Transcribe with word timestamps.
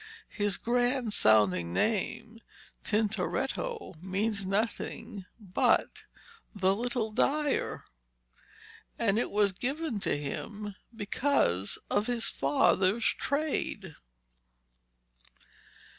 His 0.29 0.57
grand 0.57 1.13
sounding 1.13 1.75
name 1.75 2.39
'Tintoretto' 2.83 3.93
means 4.01 4.47
nothing 4.47 5.25
but 5.39 6.05
'the 6.55 6.73
little 6.75 7.11
dyer,' 7.11 7.85
and 8.97 9.19
it 9.19 9.29
was 9.29 9.51
given 9.51 9.99
to 9.99 10.17
him 10.17 10.73
because 10.95 11.77
of 11.91 12.07
his 12.07 12.25
father's 12.29 13.05
trade. 13.05 13.93